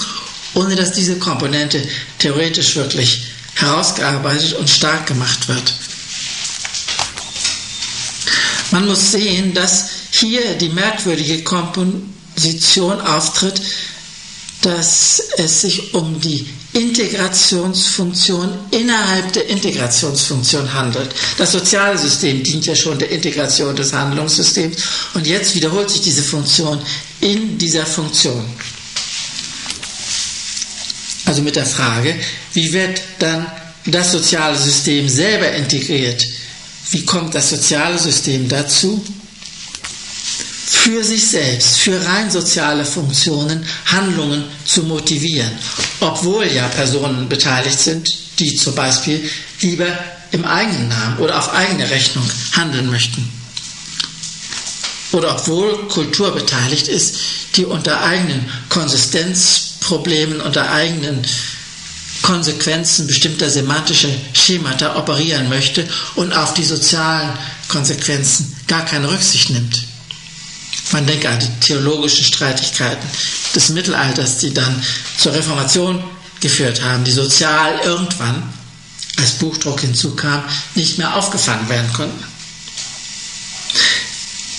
[0.53, 1.81] ohne dass diese Komponente
[2.19, 3.23] theoretisch wirklich
[3.55, 5.73] herausgearbeitet und stark gemacht wird.
[8.71, 13.61] Man muss sehen, dass hier die merkwürdige Komposition auftritt,
[14.61, 21.09] dass es sich um die Integrationsfunktion innerhalb der Integrationsfunktion handelt.
[21.37, 24.75] Das soziale System dient ja schon der Integration des Handlungssystems
[25.15, 26.79] und jetzt wiederholt sich diese Funktion
[27.21, 28.45] in dieser Funktion.
[31.25, 32.15] Also mit der Frage,
[32.53, 33.45] wie wird dann
[33.85, 36.25] das soziale System selber integriert
[36.91, 39.03] wie kommt das soziale System dazu?
[40.65, 45.51] Für sich selbst, für rein soziale Funktionen, Handlungen zu motivieren,
[45.99, 49.29] obwohl ja Personen beteiligt sind, die zum Beispiel
[49.61, 49.87] lieber
[50.31, 52.23] im eigenen Namen oder auf eigene Rechnung
[52.53, 53.29] handeln möchten.
[55.11, 57.17] oder obwohl Kultur beteiligt ist,
[57.55, 61.25] die unter eigenen Konsistenzproblemen, unter eigenen
[62.21, 67.31] Konsequenzen bestimmter semantischer Schemata operieren möchte und auf die sozialen
[67.67, 69.83] Konsequenzen gar keine Rücksicht nimmt.
[70.91, 73.07] Man denke an die theologischen Streitigkeiten
[73.55, 74.83] des Mittelalters, die dann
[75.17, 76.03] zur Reformation
[76.39, 78.43] geführt haben, die sozial irgendwann,
[79.17, 80.43] als Buchdruck hinzukam,
[80.75, 82.23] nicht mehr aufgefangen werden konnten.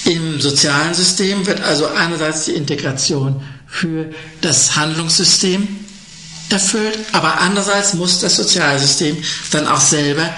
[0.04, 4.06] Im sozialen System wird also einerseits die Integration für
[4.40, 5.68] das Handlungssystem
[6.52, 10.28] erfüllt, aber andererseits muss das Sozialsystem dann auch selber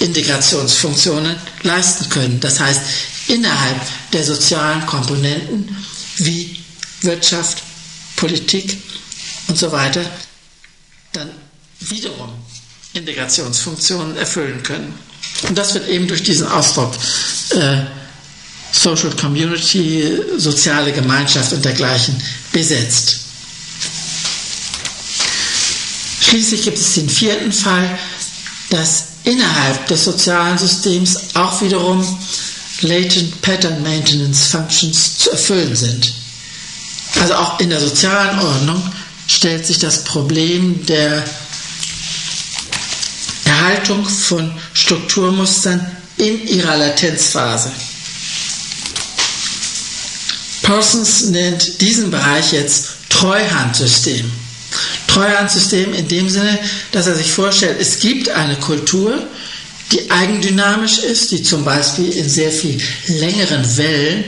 [0.00, 2.40] Integrationsfunktionen leisten können.
[2.40, 2.80] Das heißt,
[3.28, 3.80] innerhalb
[4.12, 5.76] der sozialen Komponenten
[6.16, 6.62] wie
[7.02, 7.62] Wirtschaft,
[8.16, 8.78] Politik
[9.48, 10.04] und so weiter
[11.12, 11.30] dann
[11.80, 12.30] wiederum
[12.94, 14.94] Integrationsfunktionen erfüllen können.
[15.48, 16.94] Und das wird eben durch diesen Ausdruck
[17.50, 17.82] äh,
[18.72, 22.20] Social Community, soziale Gemeinschaft und dergleichen
[22.52, 23.27] besetzt.
[26.28, 27.98] Schließlich gibt es den vierten Fall,
[28.68, 32.04] dass innerhalb des sozialen Systems auch wiederum
[32.82, 36.12] Latent Pattern Maintenance Functions zu erfüllen sind.
[37.20, 38.82] Also auch in der sozialen Ordnung
[39.26, 41.24] stellt sich das Problem der
[43.46, 45.80] Erhaltung von Strukturmustern
[46.18, 47.72] in ihrer Latenzphase.
[50.62, 54.30] Parsons nennt diesen Bereich jetzt Treuhandsystem.
[55.18, 56.58] Treuhandsystem in dem Sinne,
[56.92, 59.26] dass er sich vorstellt, es gibt eine Kultur,
[59.90, 64.24] die eigendynamisch ist, die zum Beispiel in sehr viel längeren Wellen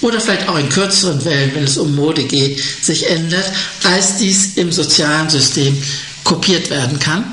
[0.00, 3.50] oder vielleicht auch in kürzeren Wellen, wenn es um Mode geht, sich ändert,
[3.82, 5.76] als dies im sozialen System
[6.22, 7.24] kopiert werden kann,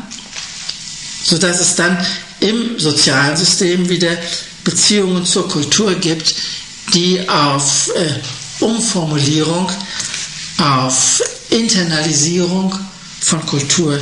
[1.24, 1.98] sodass es dann
[2.40, 4.18] im sozialen System wieder
[4.64, 6.34] Beziehungen zur Kultur gibt,
[6.94, 9.70] die auf äh, Umformulierung,
[10.58, 12.76] auf Internalisierung
[13.22, 14.00] von Kultur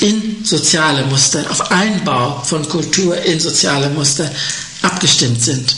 [0.00, 4.30] in soziale Muster, auf Einbau von Kultur in soziale Muster
[4.82, 5.76] abgestimmt sind.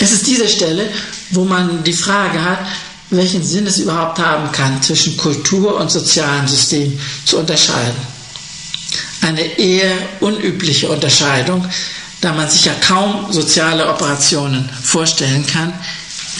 [0.00, 0.88] Es ist diese Stelle,
[1.30, 2.66] wo man die Frage hat,
[3.10, 8.00] welchen Sinn es überhaupt haben kann, zwischen Kultur und sozialem System zu unterscheiden.
[9.20, 11.66] Eine eher unübliche Unterscheidung,
[12.20, 15.72] da man sich ja kaum soziale Operationen vorstellen kann,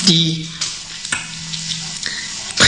[0.09, 0.49] die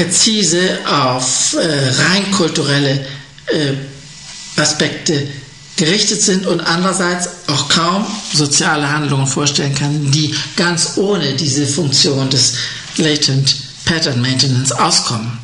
[0.03, 3.07] präzise auf äh, rein kulturelle
[3.47, 5.29] äh, Aspekte
[5.77, 12.29] gerichtet sind und andererseits auch kaum soziale Handlungen vorstellen kann, die ganz ohne diese Funktion
[12.31, 12.55] des
[12.97, 15.39] Latent Pattern Maintenance auskommen.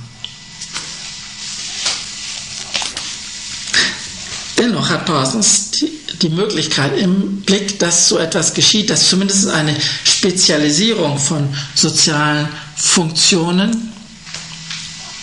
[4.59, 5.91] Dennoch hat Parsons die,
[6.21, 13.89] die, Möglichkeit im Blick, dass so etwas geschieht, dass zumindest eine Spezialisierung von sozialen Funktionen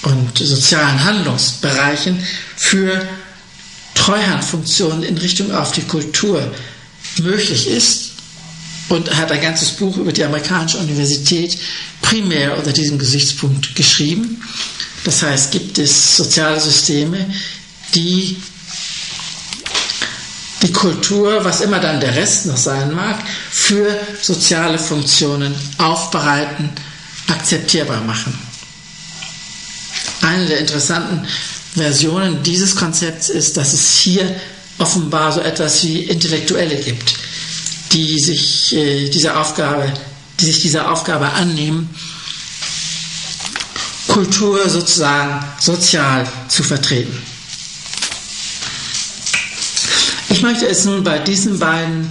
[0.06, 2.24] und sozialen Handlungsbereichen
[2.56, 3.06] für
[3.96, 6.52] Treuhandfunktionen in Richtung auf die Kultur
[7.18, 8.12] möglich ist
[8.89, 11.58] und hat ein ganzes Buch über die amerikanische Universität
[12.02, 14.41] primär unter diesem Gesichtspunkt geschrieben.
[15.06, 17.26] Das heißt, gibt es soziale Systeme,
[17.96, 18.38] die
[20.62, 23.20] die Kultur, was immer dann der Rest noch sein mag,
[23.52, 26.70] für soziale Funktionen aufbereiten,
[27.28, 28.45] akzeptierbar machen.
[30.26, 31.28] Eine der interessanten
[31.76, 34.36] Versionen dieses Konzepts ist, dass es hier
[34.80, 37.14] offenbar so etwas wie Intellektuelle gibt,
[37.92, 39.94] die sich äh, dieser Aufgabe,
[40.40, 41.90] die sich dieser Aufgabe annehmen,
[44.08, 47.16] Kultur sozusagen sozial zu vertreten.
[50.30, 52.10] Ich möchte es nun bei diesen beiden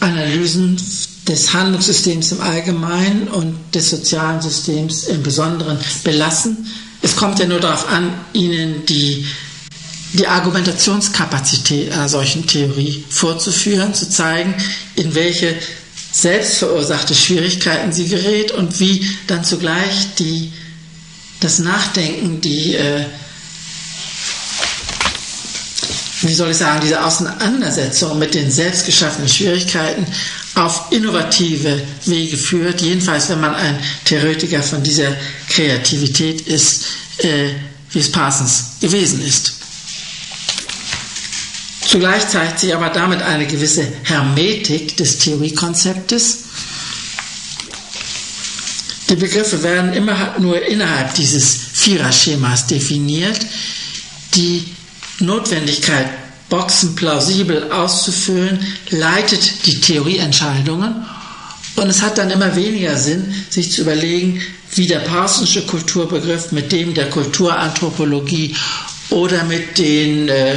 [0.00, 0.80] Analysen
[1.28, 6.66] des Handlungssystems im Allgemeinen und des sozialen Systems im Besonderen belassen.
[7.02, 9.26] Es kommt ja nur darauf an, Ihnen die,
[10.12, 14.54] die Argumentationskapazität einer solchen Theorie vorzuführen, zu zeigen,
[14.94, 15.56] in welche
[16.12, 20.52] selbstverursachte Schwierigkeiten sie gerät und wie dann zugleich die,
[21.40, 23.06] das Nachdenken, die, äh,
[26.20, 30.06] wie soll ich sagen, diese Auseinandersetzung mit den selbstgeschaffenen Schwierigkeiten
[30.54, 35.16] auf innovative Wege führt, jedenfalls wenn man ein Theoretiker von dieser
[35.48, 36.84] Kreativität ist,
[37.18, 37.50] äh,
[37.90, 39.54] wie es Parsons gewesen ist.
[41.86, 46.38] Zugleich zeigt sich aber damit eine gewisse Hermetik des Theoriekonzeptes.
[49.10, 53.40] Die Begriffe werden immer nur innerhalb dieses Viererschemas definiert.
[54.34, 54.64] Die
[55.18, 56.08] Notwendigkeit
[56.52, 58.58] Boxen plausibel auszufüllen,
[58.90, 61.06] leitet die Theorieentscheidungen
[61.76, 64.40] Und es hat dann immer weniger Sinn, sich zu überlegen,
[64.74, 68.54] wie der Parsonsche Kulturbegriff mit dem der Kulturanthropologie
[69.10, 70.56] oder mit den äh,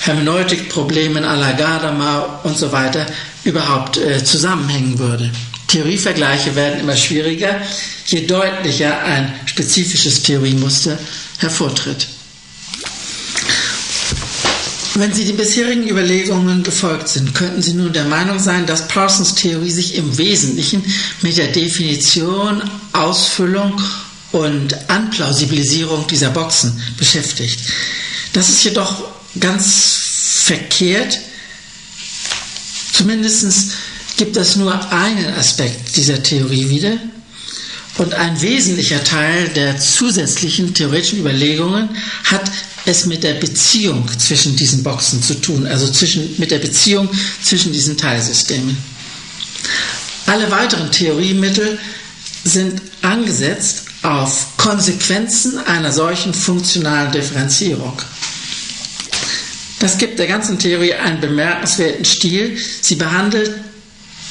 [0.00, 3.06] Hermeneutikproblemen la Gadamer und so weiter
[3.44, 5.30] überhaupt äh, zusammenhängen würde.
[5.66, 7.60] Theorievergleiche werden immer schwieriger,
[8.06, 10.98] je deutlicher ein spezifisches Theoriemuster
[11.38, 12.08] hervortritt.
[14.98, 19.36] Wenn Sie den bisherigen Überlegungen gefolgt sind, könnten Sie nun der Meinung sein, dass Parsons
[19.36, 20.84] Theorie sich im Wesentlichen
[21.22, 22.60] mit der Definition,
[22.92, 23.80] Ausfüllung
[24.32, 27.60] und Anplausibilisierung dieser Boxen beschäftigt.
[28.32, 29.04] Das ist jedoch
[29.38, 31.20] ganz verkehrt.
[32.92, 33.74] Zumindest
[34.16, 36.98] gibt es nur einen Aspekt dieser Theorie wieder.
[37.98, 41.88] Und ein wesentlicher Teil der zusätzlichen theoretischen Überlegungen
[42.24, 42.50] hat
[42.88, 47.08] es mit der Beziehung zwischen diesen Boxen zu tun, also zwischen, mit der Beziehung
[47.42, 48.76] zwischen diesen Teilsystemen.
[50.26, 51.78] Alle weiteren Theoriemittel
[52.44, 58.00] sind angesetzt auf Konsequenzen einer solchen funktionalen Differenzierung.
[59.80, 62.56] Das gibt der ganzen Theorie einen bemerkenswerten Stil.
[62.80, 63.52] Sie behandelt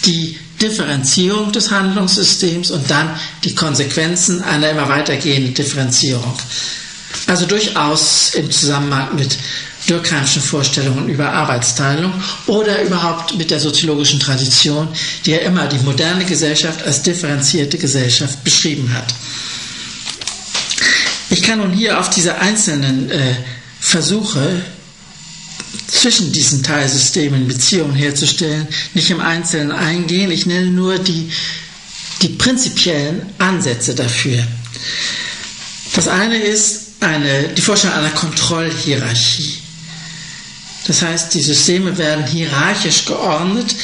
[0.05, 3.10] die Differenzierung des Handlungssystems und dann
[3.43, 6.34] die Konsequenzen einer immer weitergehenden Differenzierung.
[7.28, 9.38] Also durchaus im Zusammenhang mit
[9.88, 12.12] Durkheimschen Vorstellungen über Arbeitsteilung
[12.45, 14.89] oder überhaupt mit der soziologischen Tradition,
[15.26, 19.14] die ja immer die moderne Gesellschaft als differenzierte Gesellschaft beschrieben hat.
[21.30, 23.36] Ich kann nun hier auf diese einzelnen äh,
[23.80, 24.62] Versuche
[25.88, 30.32] zwischen diesen Teilsystemen Beziehungen herzustellen, nicht im Einzelnen eingehen.
[30.32, 31.32] Ich nenne nur die,
[32.22, 34.43] die prinzipiellen Ansätze dafür.
[35.95, 39.61] Das eine ist eine, die Vorstellung einer Kontrollhierarchie.
[40.87, 43.75] Das heißt, die Systeme werden hierarchisch geordnet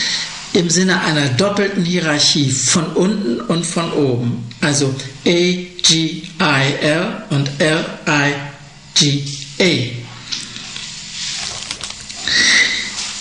[0.53, 4.45] im Sinne einer doppelten Hierarchie von unten und von oben.
[4.61, 4.93] Also
[5.25, 8.33] A, G, I, L und L, I,
[8.93, 9.23] G,
[9.59, 10.03] A.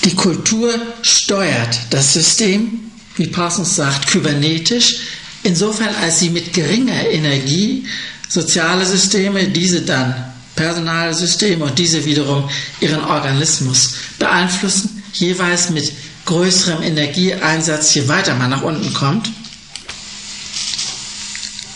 [0.04, 4.96] Die Kultur steuert das System, wie Parsons sagt, kybernetisch,
[5.42, 7.84] insofern als sie mit geringer Energie
[8.32, 10.14] soziale Systeme, diese dann
[10.56, 12.48] Personalsysteme und diese wiederum
[12.80, 15.92] ihren Organismus beeinflussen, jeweils mit
[16.24, 19.30] größerem Energieeinsatz, je weiter man nach unten kommt.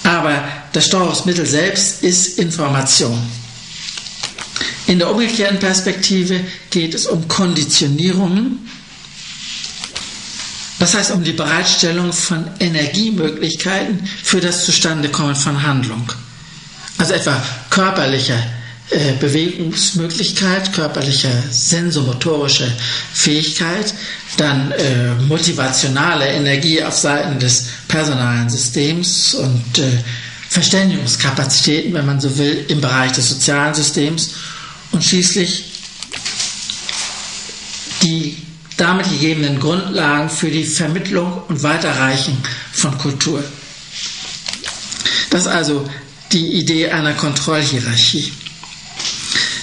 [0.04, 0.42] Aber
[0.72, 3.18] das Steuerungsmittel selbst ist Information.
[4.86, 6.40] In der umgekehrten Perspektive
[6.70, 8.70] geht es um Konditionierungen,
[10.78, 16.06] das heißt um die Bereitstellung von Energiemöglichkeiten für das Zustandekommen von Handlung.
[16.98, 18.34] Also etwa körperliche
[18.90, 22.70] äh, Bewegungsmöglichkeit, körperliche sensomotorische
[23.12, 23.92] Fähigkeit,
[24.36, 29.90] dann äh, motivationale Energie auf Seiten des personalen Systems und äh,
[30.48, 34.30] Verständigungskapazitäten, wenn man so will, im Bereich des sozialen Systems
[34.92, 35.64] und schließlich
[38.02, 38.36] die
[38.76, 42.36] damit gegebenen Grundlagen für die Vermittlung und Weiterreichen
[42.72, 43.42] von Kultur.
[45.30, 45.88] Das also
[46.32, 48.32] die Idee einer Kontrollhierarchie.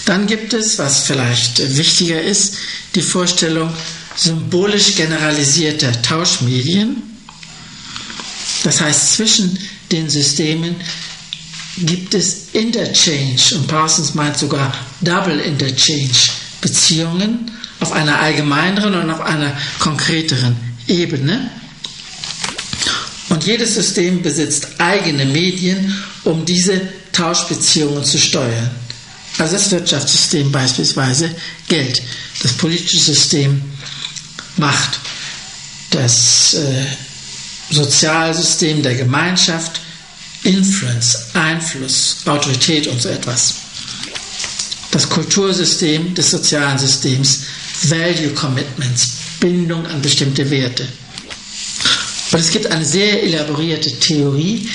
[0.05, 2.55] Dann gibt es, was vielleicht wichtiger ist,
[2.95, 3.73] die Vorstellung
[4.15, 7.01] symbolisch generalisierter Tauschmedien.
[8.63, 9.57] Das heißt, zwischen
[9.91, 10.75] den Systemen
[11.77, 16.11] gibt es Interchange und Parsons meint sogar Double Interchange
[16.61, 20.55] Beziehungen auf einer allgemeineren und auf einer konkreteren
[20.87, 21.49] Ebene.
[23.29, 25.93] Und jedes System besitzt eigene Medien,
[26.23, 28.71] um diese Tauschbeziehungen zu steuern.
[29.37, 31.33] Also das Wirtschaftssystem beispielsweise
[31.67, 32.01] Geld,
[32.41, 33.61] das politische System
[34.57, 34.99] Macht,
[35.89, 36.85] das äh,
[37.71, 39.81] Sozialsystem der Gemeinschaft
[40.43, 43.55] Influence, Einfluss, Autorität und so etwas.
[44.91, 47.45] Das Kultursystem des sozialen Systems
[47.83, 50.87] Value Commitments, Bindung an bestimmte Werte.
[52.31, 54.69] Und es gibt eine sehr elaborierte Theorie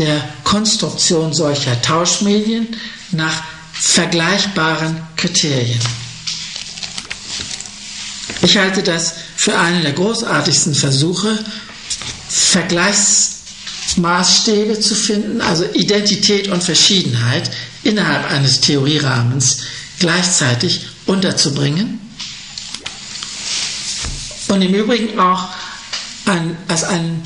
[0.00, 2.68] der Konstruktion solcher Tauschmedien
[3.12, 3.42] nach
[3.72, 5.80] vergleichbaren Kriterien.
[8.42, 11.38] Ich halte das für einen der großartigsten Versuche,
[12.28, 17.50] Vergleichsmaßstäbe zu finden, also Identität und Verschiedenheit
[17.82, 19.62] innerhalb eines Theorierahmens
[19.98, 21.98] gleichzeitig unterzubringen
[24.48, 25.48] und im Übrigen auch
[26.24, 27.20] ein, als ein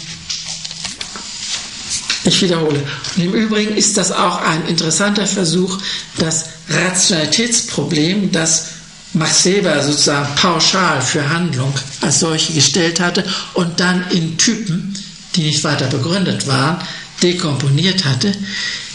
[2.24, 2.82] ich wiederhole.
[3.16, 5.78] Und im Übrigen ist das auch ein interessanter Versuch,
[6.18, 8.66] das Rationalitätsproblem, das
[9.12, 14.94] Max Weber sozusagen pauschal für Handlung als solche gestellt hatte und dann in Typen
[15.34, 16.78] die nicht weiter begründet waren,
[17.22, 18.32] dekomponiert hatte,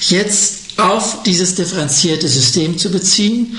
[0.02, 3.58] jetzt auf dieses differenzierte System zu beziehen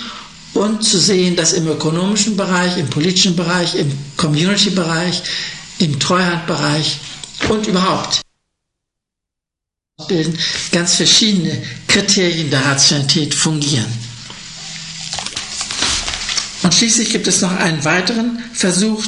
[0.55, 5.23] und zu sehen, dass im ökonomischen Bereich, im politischen Bereich, im Community-Bereich,
[5.79, 6.99] im Treuhandbereich
[7.49, 8.21] und überhaupt
[10.07, 10.39] bilden
[10.73, 13.87] ganz verschiedene Kriterien der Rationalität fungieren.
[16.63, 19.03] Und schließlich gibt es noch einen weiteren Versuch,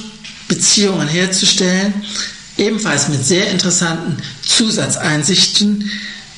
[0.48, 1.92] Beziehungen herzustellen,
[2.58, 5.90] ebenfalls mit sehr interessanten Zusatzeinsichten,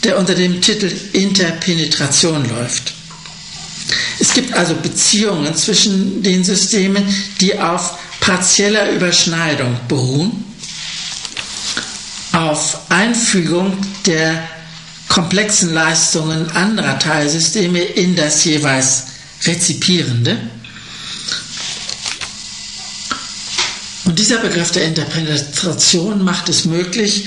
[0.02, 2.92] der unter dem Titel Interpenetration läuft.
[4.18, 7.04] Es gibt also Beziehungen zwischen den Systemen,
[7.40, 10.44] die auf partieller Überschneidung beruhen,
[12.34, 13.76] auf Einfügung
[14.06, 14.42] der
[15.08, 19.04] komplexen Leistungen anderer Teilsysteme in das jeweils
[19.44, 20.38] Rezipierende.
[24.04, 27.26] Und dieser Begriff der Interpretation macht es möglich,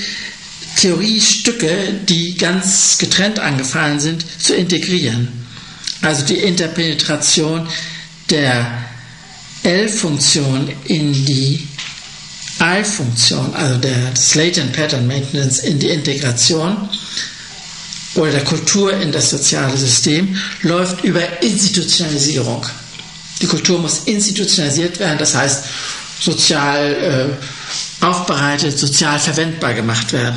[0.76, 5.28] Theoriestücke, die ganz getrennt angefallen sind, zu integrieren.
[6.02, 7.66] Also die Interpenetration
[8.30, 8.84] der
[9.64, 11.66] L-Funktion in die
[12.60, 16.88] I-Funktion, also der, des Latent Pattern Maintenance in die Integration
[18.14, 22.64] oder der Kultur in das soziale System, läuft über Institutionalisierung.
[23.40, 25.64] Die Kultur muss institutionalisiert werden, das heißt
[26.20, 27.36] sozial
[28.00, 30.36] äh, aufbereitet, sozial verwendbar gemacht werden.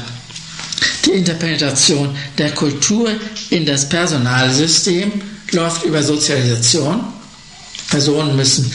[1.05, 3.09] Die Interpenetration der Kultur
[3.49, 5.11] in das Personalsystem
[5.51, 7.03] läuft über Sozialisation.
[7.89, 8.71] Personen müssen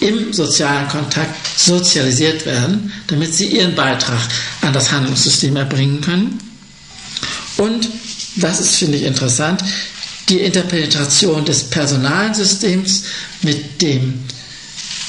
[0.00, 4.20] im sozialen Kontakt sozialisiert werden, damit sie ihren Beitrag
[4.62, 6.38] an das Handlungssystem erbringen können.
[7.56, 7.88] Und,
[8.36, 9.62] das ist, finde ich, interessant,
[10.28, 13.04] die Interpenetration des Personalsystems
[13.42, 14.24] mit dem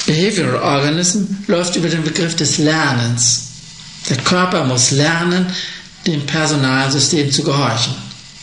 [0.06, 3.44] Behavioral Organism läuft über den Begriff des Lernens.
[4.10, 5.46] Der Körper muss lernen,
[6.06, 7.94] dem Personalsystem zu gehorchen,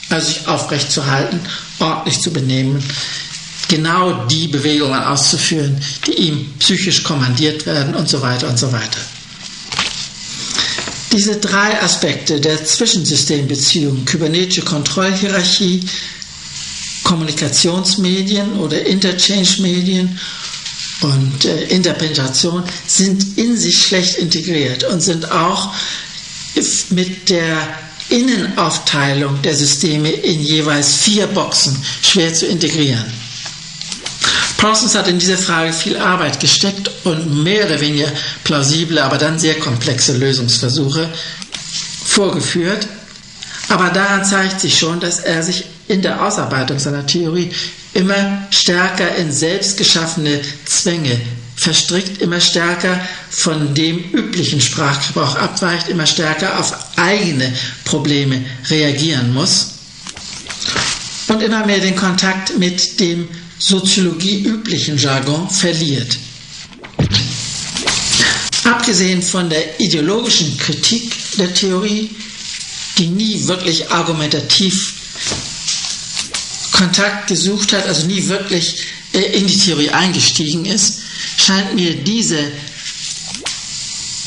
[0.10, 1.40] also sich aufrecht zu halten,
[1.80, 2.82] ordentlich zu benehmen,
[3.70, 9.00] genau die Bewegungen auszuführen, die ihm psychisch kommandiert werden und so weiter und so weiter.
[11.12, 15.82] Diese drei Aspekte der Zwischensystembeziehung, kybernetische Kontrollhierarchie,
[17.04, 20.20] Kommunikationsmedien oder Interchange-Medien
[21.02, 25.74] und äh, Interpenetration sind in sich schlecht integriert und sind auch
[26.90, 27.58] mit der
[28.10, 33.06] Innenaufteilung der Systeme in jeweils vier Boxen schwer zu integrieren.
[34.60, 38.12] Parsons hat in diese Frage viel Arbeit gesteckt und mehr oder weniger
[38.44, 41.10] plausible, aber dann sehr komplexe Lösungsversuche
[42.04, 42.86] vorgeführt.
[43.70, 47.52] Aber daran zeigt sich schon, dass er sich in der Ausarbeitung seiner Theorie
[47.94, 51.22] immer stärker in selbstgeschaffene Zwänge
[51.56, 53.00] verstrickt, immer stärker
[53.30, 57.54] von dem üblichen Sprachgebrauch abweicht, immer stärker auf eigene
[57.86, 59.76] Probleme reagieren muss
[61.30, 63.30] und immer mehr den Kontakt mit dem
[63.60, 66.18] soziologieüblichen Jargon verliert.
[68.64, 72.10] Abgesehen von der ideologischen Kritik der Theorie,
[72.98, 74.94] die nie wirklich argumentativ
[76.72, 81.00] Kontakt gesucht hat, also nie wirklich äh, in die Theorie eingestiegen ist,
[81.38, 82.38] scheint mir diese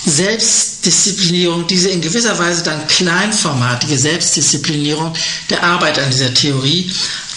[0.04, 5.14] Selbstdisziplinierung, diese in gewisser Weise dann kleinformatige Selbstdisziplinierung
[5.48, 6.90] der Arbeit an dieser Theorie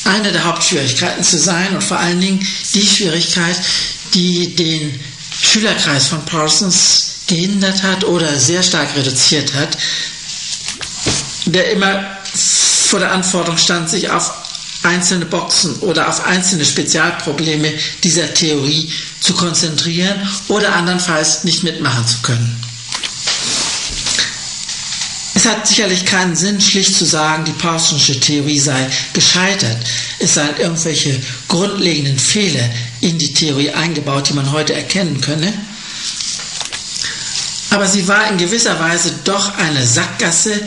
[0.06, 3.56] eine der Hauptschwierigkeiten zu sein und vor allen Dingen die Schwierigkeit,
[4.14, 5.00] die den
[5.42, 9.78] Schülerkreis von Parsons gehindert hat oder sehr stark reduziert hat,
[11.46, 14.32] der immer vor der Anforderung stand, sich auf
[14.84, 20.16] einzelne Boxen oder auf einzelne Spezialprobleme dieser Theorie zu konzentrieren
[20.48, 22.65] oder andernfalls nicht mitmachen zu können.
[25.46, 29.78] Es hat sicherlich keinen Sinn, schlicht zu sagen, die Parsonsche Theorie sei gescheitert.
[30.18, 32.68] Es seien irgendwelche grundlegenden Fehler
[33.02, 35.54] in die Theorie eingebaut, die man heute erkennen könne.
[37.70, 40.60] Aber sie war in gewisser Weise doch eine Sackgasse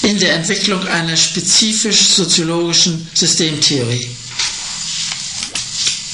[0.00, 4.08] in der Entwicklung einer spezifisch soziologischen Systemtheorie.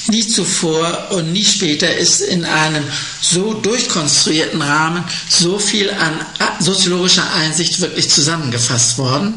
[0.09, 2.83] Nie zuvor und nie später ist in einem
[3.21, 6.25] so durchkonstruierten Rahmen so viel an
[6.59, 9.33] soziologischer Einsicht wirklich zusammengefasst worden.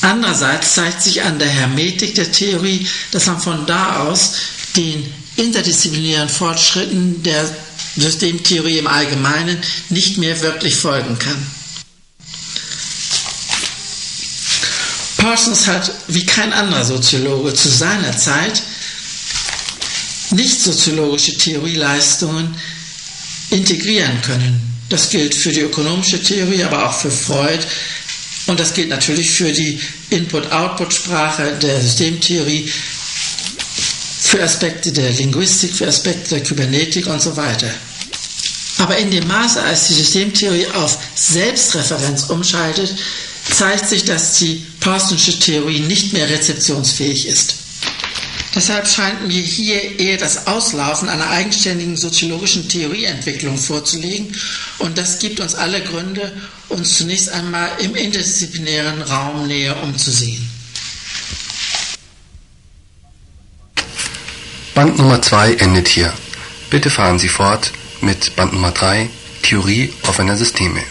[0.00, 4.32] Andererseits zeigt sich an der Hermetik der Theorie, dass man von da aus
[4.76, 7.48] den interdisziplinären Fortschritten der
[7.96, 11.46] Systemtheorie im Allgemeinen nicht mehr wirklich folgen kann.
[15.16, 18.62] Parsons hat wie kein anderer Soziologe zu seiner Zeit
[20.30, 22.54] nicht soziologische Theorieleistungen
[23.50, 24.60] integrieren können.
[24.88, 27.64] Das gilt für die ökonomische Theorie, aber auch für Freud.
[28.46, 32.70] Und das gilt natürlich für die Input-Output-Sprache der Systemtheorie,
[34.20, 37.70] für Aspekte der Linguistik, für Aspekte der Kybernetik und so weiter.
[38.78, 42.94] Aber in dem Maße, als die Systemtheorie auf Selbstreferenz umschaltet,
[43.50, 47.54] zeigt sich, dass die Parsonsche Theorie nicht mehr rezeptionsfähig ist.
[48.56, 54.34] Deshalb scheint mir hier eher das Auslaufen einer eigenständigen soziologischen Theorieentwicklung vorzulegen
[54.78, 56.32] und das gibt uns alle Gründe,
[56.70, 60.48] uns zunächst einmal im interdisziplinären Raum näher umzusehen.
[64.74, 66.10] Band Nummer 2 endet hier.
[66.70, 69.10] Bitte fahren Sie fort mit Band Nummer 3
[69.42, 70.82] Theorie offener Systeme.